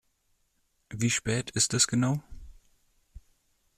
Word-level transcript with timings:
Wie 0.89 1.11
spät 1.11 1.51
ist 1.51 1.75
es 1.75 1.85
genau? 1.85 2.23